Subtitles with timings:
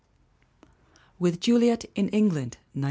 [1.19, 2.79] With Juliet in England, 1907.